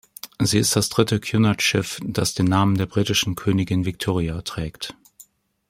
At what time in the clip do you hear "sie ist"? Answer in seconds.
0.39-0.75